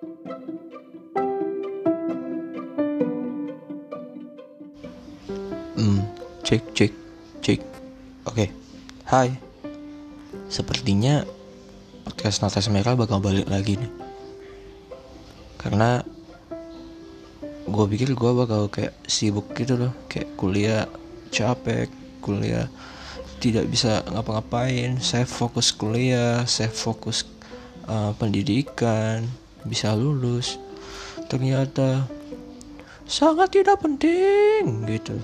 Hmm, 0.00 0.08
cek 6.40 6.72
cek 6.72 6.92
cek. 7.44 7.60
Oke. 8.24 8.48
Hai. 9.04 9.36
Sepertinya 10.48 11.20
podcast 12.08 12.40
Notes 12.40 12.72
Merah 12.72 12.96
bakal 12.96 13.20
balik 13.20 13.44
lagi 13.52 13.76
nih. 13.76 13.92
Karena 15.60 16.00
gue 17.68 17.86
pikir 17.92 18.16
gue 18.16 18.32
bakal 18.32 18.72
kayak 18.72 18.96
sibuk 19.04 19.52
gitu 19.52 19.76
loh, 19.76 19.92
kayak 20.08 20.32
kuliah 20.40 20.88
capek, 21.28 21.92
kuliah 22.24 22.72
tidak 23.36 23.68
bisa 23.68 24.00
ngapa-ngapain, 24.08 24.96
saya 25.04 25.28
fokus 25.28 25.76
kuliah, 25.76 26.48
saya 26.48 26.72
fokus 26.72 27.28
uh, 27.84 28.16
pendidikan, 28.16 29.28
bisa 29.64 29.92
lulus. 29.96 30.56
Ternyata 31.28 32.06
sangat 33.10 33.54
tidak 33.54 33.82
penting 33.82 34.86
gitu. 34.86 35.18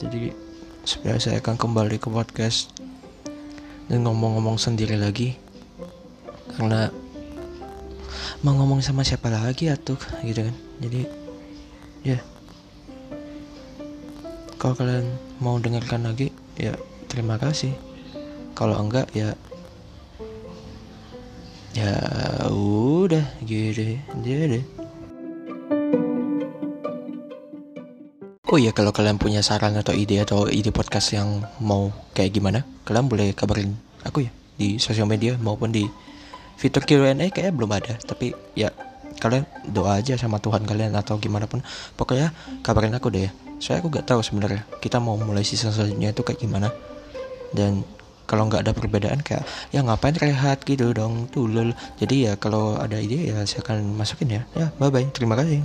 Jadi 0.00 0.32
sebenarnya 0.84 1.22
saya 1.22 1.36
akan 1.40 1.56
kembali 1.56 1.96
ke 1.96 2.08
podcast 2.08 2.72
dan 3.88 4.04
ngomong-ngomong 4.04 4.56
sendiri 4.60 4.96
lagi. 5.00 5.36
Karena 6.56 6.92
mau 8.40 8.56
ngomong 8.56 8.80
sama 8.80 9.04
siapa 9.04 9.28
lagi 9.28 9.68
atuh 9.68 10.00
gitu 10.24 10.46
kan. 10.46 10.56
Jadi 10.80 11.00
ya. 12.04 12.18
Kalau 14.60 14.76
kalian 14.76 15.08
mau 15.40 15.56
dengarkan 15.56 16.04
lagi 16.04 16.28
ya 16.60 16.76
terima 17.08 17.40
kasih. 17.40 17.72
Kalau 18.52 18.76
enggak 18.76 19.08
ya 19.16 19.32
ya 21.72 21.96
udah 23.10 23.26
gitu 23.42 23.98
deh 24.54 24.62
Oh 28.50 28.58
iya 28.58 28.70
kalau 28.70 28.90
kalian 28.90 29.18
punya 29.18 29.42
saran 29.42 29.74
atau 29.78 29.94
ide 29.94 30.22
atau 30.22 30.46
ide 30.46 30.70
podcast 30.70 31.14
yang 31.14 31.42
mau 31.62 31.90
kayak 32.14 32.34
gimana, 32.34 32.66
kalian 32.82 33.06
boleh 33.06 33.30
kabarin 33.30 33.78
aku 34.02 34.26
ya 34.26 34.30
di 34.58 34.82
sosial 34.82 35.06
media 35.06 35.38
maupun 35.38 35.70
di 35.70 35.86
fitur 36.58 36.82
Q&A 36.82 37.14
kayaknya 37.30 37.54
belum 37.54 37.70
ada, 37.70 37.94
tapi 38.02 38.34
ya 38.58 38.74
kalian 39.22 39.46
doa 39.70 40.02
aja 40.02 40.18
sama 40.18 40.42
Tuhan 40.42 40.66
kalian 40.66 40.94
atau 40.98 41.18
gimana 41.22 41.46
pun, 41.46 41.62
pokoknya 41.94 42.34
kabarin 42.66 42.94
aku 42.94 43.10
deh 43.14 43.26
ya. 43.26 43.30
Soalnya 43.62 43.86
aku 43.86 43.88
gak 43.94 44.06
tahu 44.06 44.20
sebenarnya 44.22 44.66
kita 44.82 44.98
mau 44.98 45.14
mulai 45.14 45.46
season 45.46 45.70
selanjutnya 45.70 46.10
itu 46.10 46.22
kayak 46.26 46.40
gimana. 46.42 46.74
Dan 47.54 47.86
kalau 48.30 48.46
nggak 48.46 48.70
ada 48.70 48.72
perbedaan 48.72 49.18
kayak 49.26 49.42
ya 49.74 49.82
ngapain 49.82 50.14
rehat? 50.14 50.62
Gitu 50.62 50.94
dong 50.94 51.26
tulul. 51.34 51.74
Jadi 51.98 52.30
ya 52.30 52.38
kalau 52.38 52.78
ada 52.78 53.02
ide 53.02 53.34
ya 53.34 53.42
saya 53.42 53.66
akan 53.66 53.98
masukin 53.98 54.38
ya. 54.38 54.42
Ya 54.54 54.70
bye 54.78 54.94
bye 54.94 55.10
terima 55.10 55.34
kasih 55.34 55.58